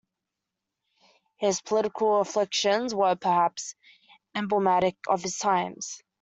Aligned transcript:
His 1.37 1.61
political 1.61 2.21
affiliations 2.21 2.95
were, 2.95 3.15
perhaps, 3.15 3.75
emblematic 4.33 4.95
of 5.07 5.21
his 5.21 5.37
times. 5.37 6.01